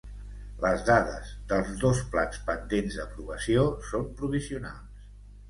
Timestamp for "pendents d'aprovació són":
2.49-4.11